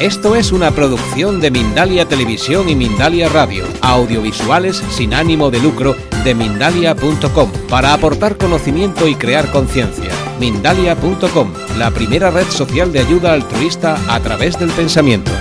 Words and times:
Esto 0.00 0.36
es 0.36 0.52
una 0.52 0.72
producción 0.72 1.40
de 1.40 1.50
Mindalia 1.50 2.06
Televisión 2.06 2.68
y 2.68 2.74
Mindalia 2.74 3.30
Radio, 3.30 3.64
audiovisuales 3.80 4.82
sin 4.90 5.14
ánimo 5.14 5.50
de 5.50 5.58
lucro 5.58 5.96
de 6.22 6.34
mindalia.com, 6.34 7.50
para 7.70 7.94
aportar 7.94 8.36
conocimiento 8.36 9.08
y 9.08 9.14
crear 9.14 9.50
conciencia. 9.50 10.10
Mindalia.com, 10.38 11.50
la 11.78 11.90
primera 11.90 12.30
red 12.30 12.46
social 12.48 12.92
de 12.92 13.00
ayuda 13.00 13.32
altruista 13.32 13.96
a 14.14 14.20
través 14.20 14.58
del 14.58 14.68
pensamiento. 14.68 15.32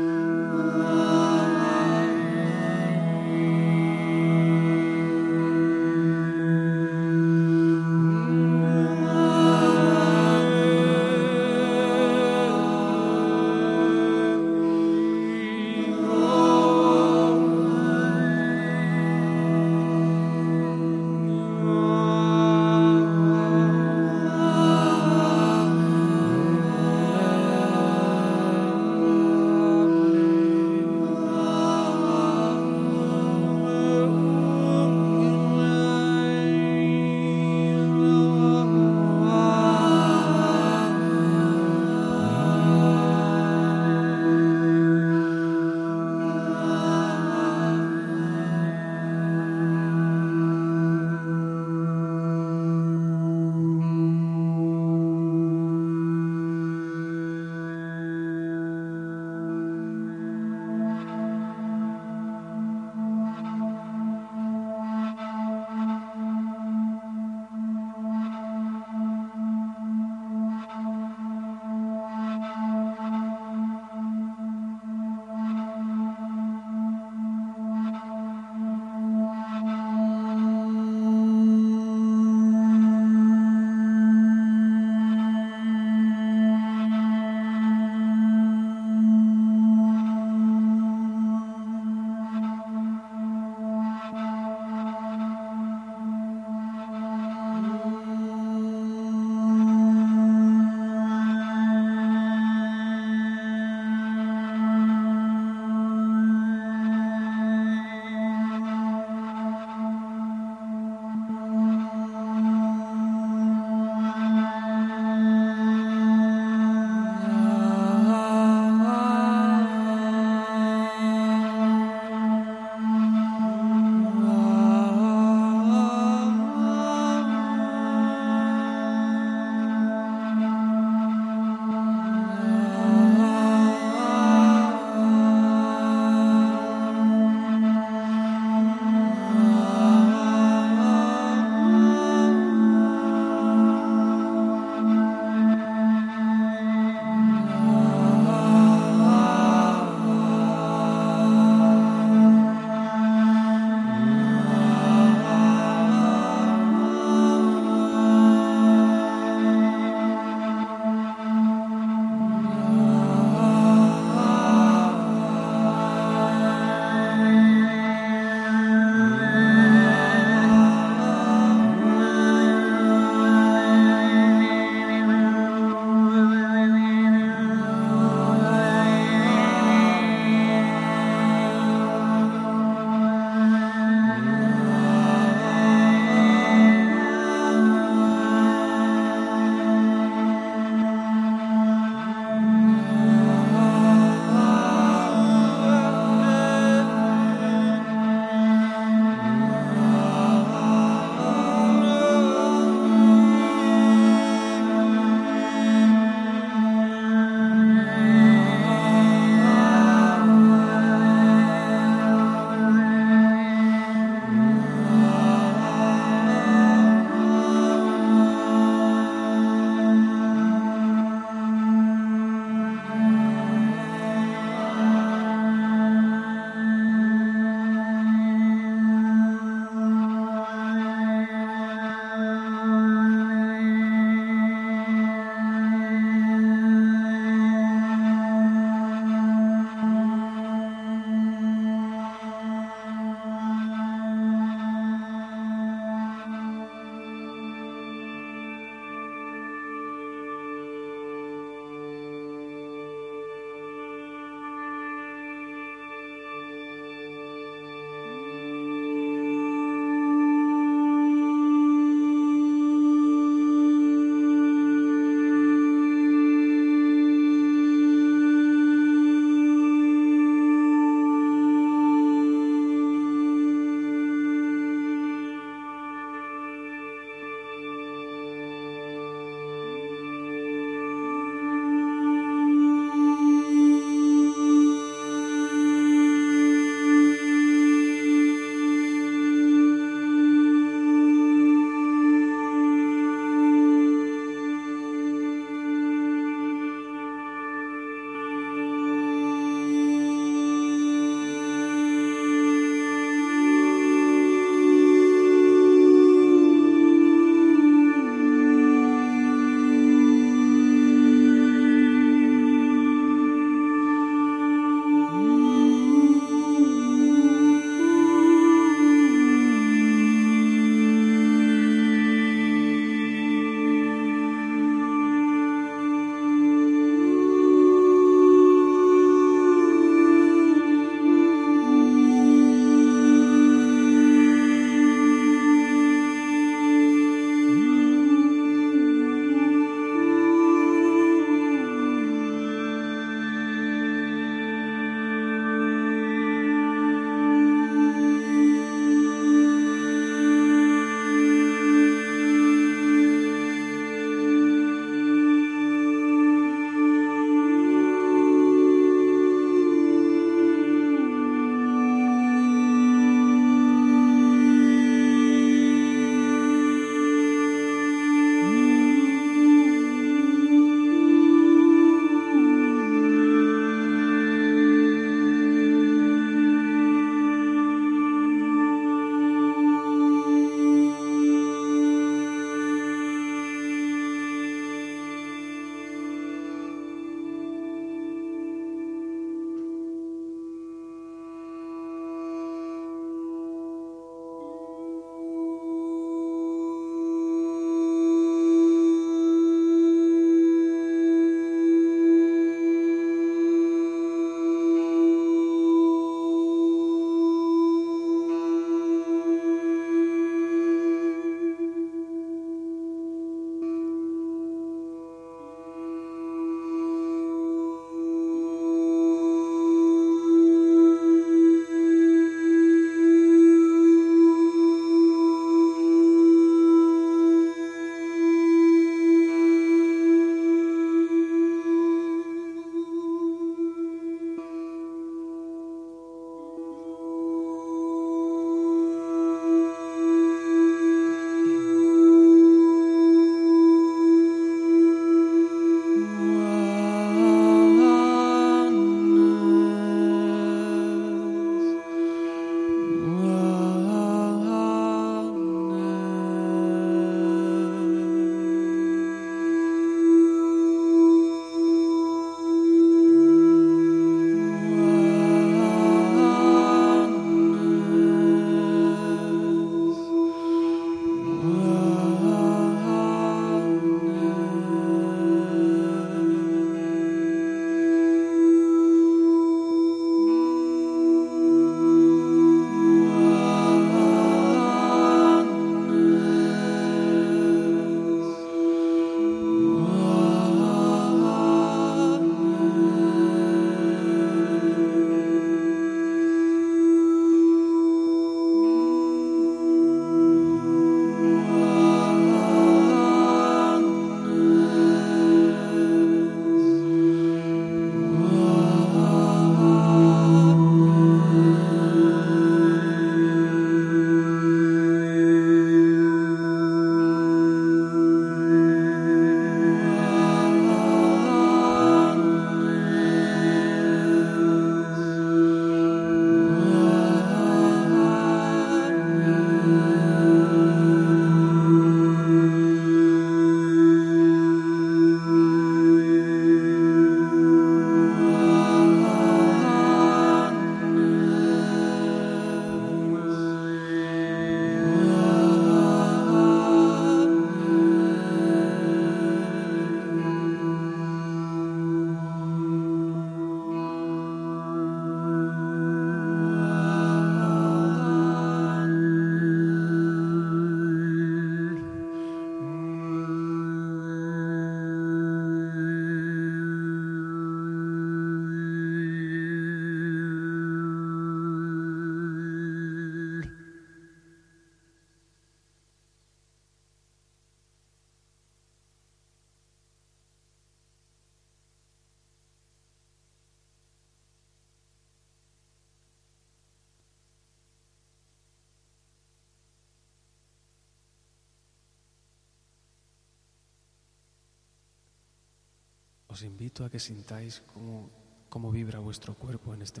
Os 596.32 596.42
invito 596.42 596.80
a 596.84 596.90
que 596.90 596.98
sintáis 596.98 597.60
cómo, 597.72 598.08
cómo 598.48 598.72
vibra 598.72 598.98
vuestro 598.98 599.34
cuerpo 599.34 599.74
en 599.74 599.82
este 599.82 600.00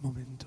momento. 0.00 0.46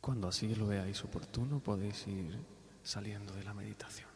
Cuando 0.00 0.28
así 0.28 0.54
lo 0.54 0.66
veáis 0.66 1.02
oportuno, 1.02 1.60
podéis 1.60 2.06
ir 2.06 2.38
saliendo 2.82 3.32
de 3.32 3.42
la 3.42 3.54
meditación. 3.54 4.14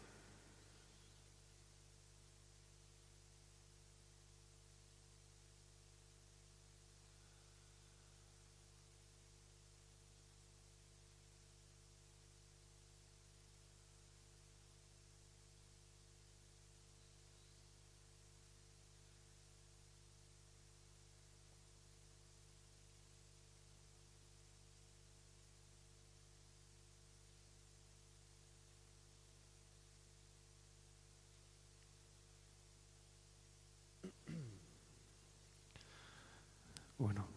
Bueno, 36.98 37.28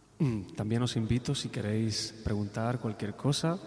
también 0.56 0.84
os 0.84 0.96
invito 0.98 1.34
si 1.34 1.50
queréis 1.50 2.14
preguntar 2.24 2.78
cualquier 2.78 3.16
cosa 3.16 3.58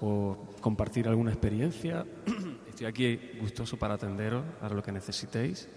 o 0.00 0.54
compartir 0.60 1.08
alguna 1.08 1.32
experiencia. 1.32 2.06
Estoy 2.70 2.86
aquí 2.86 3.16
gustoso 3.40 3.76
para 3.76 3.94
atenderos 3.94 4.44
a 4.60 4.68
lo 4.68 4.84
que 4.84 4.92
necesitéis. 4.92 5.68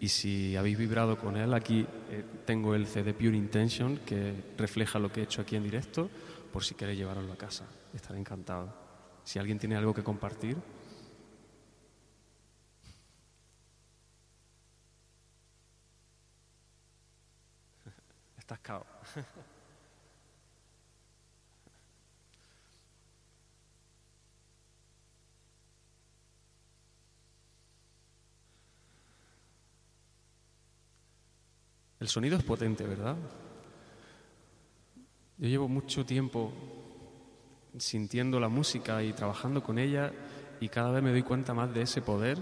Y 0.00 0.08
si 0.08 0.56
habéis 0.56 0.76
vibrado 0.76 1.16
con 1.18 1.36
él, 1.36 1.54
aquí 1.54 1.86
eh, 2.10 2.24
tengo 2.46 2.74
el 2.74 2.88
CD 2.88 3.14
Pure 3.14 3.36
Intention 3.36 3.98
que 3.98 4.54
refleja 4.58 4.98
lo 4.98 5.12
que 5.12 5.20
he 5.20 5.24
hecho 5.24 5.42
aquí 5.42 5.54
en 5.54 5.62
directo, 5.62 6.10
por 6.52 6.64
si 6.64 6.74
queréis 6.74 6.98
llevaroslo 6.98 7.32
a 7.32 7.36
casa. 7.36 7.66
Estaré 7.94 8.18
encantado. 8.18 8.74
Si 9.22 9.38
alguien 9.38 9.60
tiene 9.60 9.76
algo 9.76 9.94
que 9.94 10.02
compartir. 10.02 10.56
Estás 18.38 18.58
cao. 18.58 18.84
El 32.00 32.08
sonido 32.08 32.36
es 32.36 32.42
potente, 32.42 32.84
¿verdad? 32.84 33.16
Yo 35.38 35.48
llevo 35.48 35.68
mucho 35.68 36.04
tiempo 36.04 36.52
sintiendo 37.78 38.40
la 38.40 38.48
música 38.48 39.02
y 39.02 39.12
trabajando 39.12 39.62
con 39.62 39.78
ella 39.78 40.12
y 40.60 40.68
cada 40.68 40.90
vez 40.90 41.02
me 41.02 41.10
doy 41.10 41.22
cuenta 41.22 41.54
más 41.54 41.72
de 41.72 41.82
ese 41.82 42.02
poder, 42.02 42.38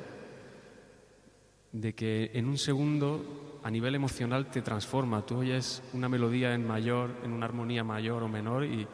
de 1.73 1.94
que 1.94 2.31
en 2.35 2.47
un 2.47 2.57
segundo 2.59 3.61
a 3.62 3.71
nivel 3.71 3.94
emocional 3.94 4.51
te 4.51 4.62
transforma. 4.62 5.25
Tú 5.25 5.38
oyes 5.38 5.83
una 5.92 6.09
melodía 6.09 6.55
en 6.55 6.66
mayor, 6.66 7.11
en 7.23 7.33
una 7.33 7.47
armonía 7.47 7.85
mayor 7.85 8.23
o 8.23 8.29
menor 8.29 8.64
y, 8.64 8.87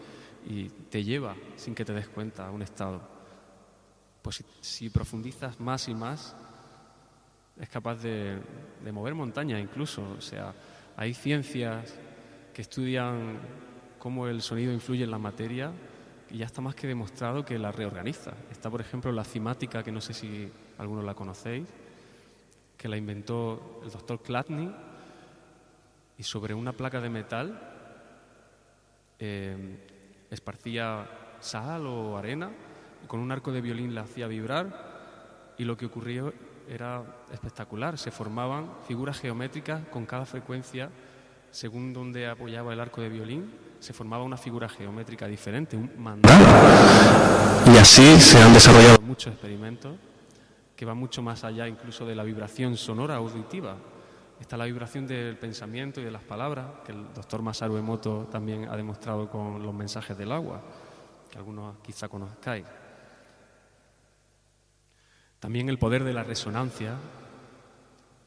te 0.90 1.02
lleva 1.02 1.34
sin 1.56 1.74
que 1.74 1.86
te 1.86 1.94
des 1.94 2.06
cuenta 2.08 2.46
a 2.46 2.50
un 2.50 2.60
estado. 2.60 3.00
Pues 4.20 4.44
si, 4.60 4.90
profundizas 4.90 5.58
más 5.58 5.88
y 5.88 5.94
más, 5.94 6.36
es 7.60 7.68
capaz 7.68 7.96
de, 8.02 8.38
de 8.84 8.92
mover 8.92 9.14
montañas 9.14 9.60
incluso. 9.60 10.02
O 10.18 10.20
sea, 10.20 10.52
hay 10.96 11.14
ciencias 11.14 11.94
que 12.52 12.62
estudian 12.62 13.38
cómo 13.98 14.28
el 14.28 14.42
sonido 14.42 14.72
influye 14.72 15.04
en 15.04 15.10
la 15.10 15.18
materia 15.18 15.72
y 16.30 16.38
ya 16.38 16.46
está 16.46 16.60
más 16.60 16.74
que 16.74 16.86
demostrado 16.86 17.44
que 17.44 17.58
la 17.58 17.72
reorganiza. 17.72 18.32
Está, 18.50 18.70
por 18.70 18.80
ejemplo, 18.80 19.12
la 19.12 19.24
cimática, 19.24 19.82
que 19.82 19.92
no 19.92 20.00
sé 20.00 20.14
si 20.14 20.50
algunos 20.78 21.04
la 21.04 21.14
conocéis, 21.14 21.68
que 22.76 22.88
la 22.88 22.96
inventó 22.96 23.80
el 23.84 23.90
doctor 23.90 24.20
Klatny, 24.20 24.70
y 26.18 26.22
sobre 26.22 26.54
una 26.54 26.72
placa 26.72 27.00
de 27.00 27.08
metal 27.08 27.58
eh, 29.18 29.78
esparcía 30.30 31.08
sal 31.40 31.86
o 31.86 32.16
arena, 32.16 32.50
y 33.04 33.06
con 33.06 33.20
un 33.20 33.30
arco 33.30 33.52
de 33.52 33.60
violín 33.60 33.94
la 33.94 34.02
hacía 34.02 34.26
vibrar, 34.26 35.54
y 35.56 35.64
lo 35.64 35.76
que 35.76 35.86
ocurrió 35.86 36.32
era 36.68 37.02
espectacular. 37.32 37.98
Se 37.98 38.10
formaban 38.10 38.70
figuras 38.86 39.18
geométricas 39.18 39.86
con 39.88 40.06
cada 40.06 40.24
frecuencia, 40.24 40.90
según 41.50 41.92
donde 41.92 42.26
apoyaba 42.26 42.72
el 42.72 42.80
arco 42.80 43.00
de 43.00 43.08
violín, 43.08 43.52
se 43.84 43.92
formaba 43.92 44.24
una 44.24 44.36
figura 44.36 44.68
geométrica 44.68 45.26
diferente, 45.26 45.76
un 45.76 45.90
mandala. 45.98 47.62
Y 47.66 47.76
así 47.76 48.18
se 48.18 48.38
han 48.38 48.54
desarrollado 48.54 48.98
muchos 49.02 49.32
experimentos 49.32 49.94
que 50.74 50.84
va 50.84 50.94
mucho 50.94 51.22
más 51.22 51.44
allá 51.44 51.68
incluso 51.68 52.06
de 52.06 52.14
la 52.14 52.24
vibración 52.24 52.76
sonora 52.76 53.16
auditiva. 53.16 53.76
Está 54.40 54.56
la 54.56 54.64
vibración 54.64 55.06
del 55.06 55.36
pensamiento 55.36 56.00
y 56.00 56.04
de 56.04 56.10
las 56.10 56.22
palabras, 56.22 56.66
que 56.84 56.92
el 56.92 57.12
doctor 57.14 57.42
Masaru 57.42 57.76
Emoto 57.76 58.26
también 58.32 58.68
ha 58.68 58.76
demostrado 58.76 59.28
con 59.28 59.62
los 59.62 59.72
mensajes 59.72 60.16
del 60.18 60.32
agua, 60.32 60.60
que 61.30 61.38
algunos 61.38 61.76
quizá 61.82 62.08
conozcáis. 62.08 62.64
También 65.44 65.68
el 65.68 65.76
poder 65.76 66.04
de 66.04 66.14
la 66.14 66.22
resonancia, 66.24 66.96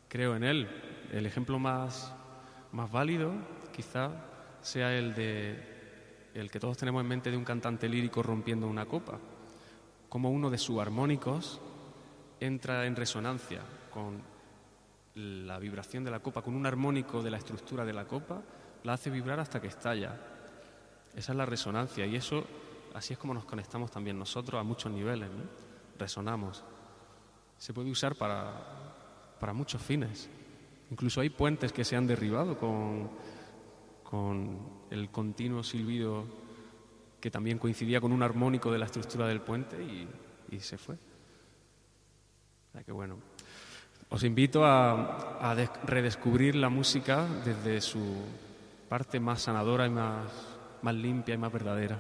creo 0.08 0.36
en 0.36 0.44
él. 0.44 0.70
El 1.12 1.26
ejemplo 1.26 1.58
más, 1.58 2.14
más 2.72 2.92
válido 2.92 3.34
quizá 3.76 4.12
sea 4.62 4.96
el 4.96 5.16
de 5.16 6.30
el 6.36 6.52
que 6.52 6.60
todos 6.60 6.78
tenemos 6.78 7.02
en 7.02 7.08
mente 7.08 7.32
de 7.32 7.38
un 7.38 7.44
cantante 7.44 7.90
lírico 7.90 8.22
rompiendo 8.22 8.68
una 8.68 8.86
copa, 8.86 9.18
como 10.10 10.30
uno 10.30 10.52
de 10.52 10.60
sus 10.60 10.80
armónicos 10.80 11.60
entra 12.40 12.86
en 12.86 12.96
resonancia 12.96 13.62
con 13.90 14.22
la 15.16 15.58
vibración 15.58 16.04
de 16.04 16.12
la 16.12 16.20
copa, 16.20 16.44
con 16.44 16.54
un 16.54 16.68
armónico 16.68 17.24
de 17.24 17.32
la 17.32 17.38
estructura 17.38 17.84
de 17.84 17.94
la 17.94 18.06
copa, 18.06 18.44
la 18.84 18.94
hace 18.94 19.10
vibrar 19.10 19.40
hasta 19.40 19.60
que 19.60 19.70
estalla. 19.70 20.16
Esa 21.16 21.32
es 21.32 21.36
la 21.36 21.48
resonancia 21.48 22.06
y 22.06 22.16
eso, 22.16 22.46
así 22.94 23.14
es 23.14 23.18
como 23.18 23.34
nos 23.34 23.46
conectamos 23.46 23.90
también 23.90 24.20
nosotros 24.20 24.62
a 24.62 24.64
muchos 24.64 24.92
niveles, 24.92 25.32
resonamos. 25.98 26.64
Se 27.58 27.74
puede 27.74 27.90
usar 27.90 28.16
para, 28.16 28.54
para 29.40 29.54
muchos 29.54 29.82
fines. 29.82 30.30
Incluso 30.92 31.22
hay 31.22 31.30
puentes 31.30 31.74
que 31.74 31.84
se 31.84 31.96
han 31.96 32.08
derribado 32.08 32.58
con, 32.58 33.10
con 34.04 34.60
el 34.90 35.10
continuo 35.10 35.64
silbido 35.64 36.26
que 37.20 37.32
también 37.32 37.58
coincidía 37.58 38.00
con 38.00 38.12
un 38.12 38.24
armónico 38.24 38.72
de 38.72 38.78
la 38.78 38.86
estructura 38.86 39.28
del 39.28 39.42
puente 39.42 39.82
y, 39.84 40.08
y 40.56 40.60
se 40.60 40.78
fue 40.78 40.98
que 42.84 42.92
bueno, 42.92 43.18
os 44.10 44.24
invito 44.24 44.66
a, 44.66 45.52
a 45.52 45.56
redescubrir 45.86 46.56
la 46.56 46.70
música 46.70 47.28
desde 47.44 47.82
su 47.82 48.24
parte 48.88 49.20
más 49.20 49.42
sanadora 49.42 49.88
y 49.88 49.90
más, 49.90 50.32
más 50.82 50.96
limpia 50.96 51.36
y 51.36 51.38
más 51.38 51.52
verdadera. 51.52 52.00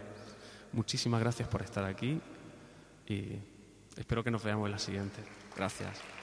Muchísimas 0.74 1.20
gracias 1.20 1.48
por 1.48 1.62
estar 1.62 1.84
aquí 1.84 2.20
y 3.08 3.40
espero 3.98 4.24
que 4.24 4.32
nos 4.32 4.44
veamos 4.44 4.68
en 4.68 4.72
la 4.72 4.80
siguiente. 4.80 5.37
Gracias. 5.58 6.17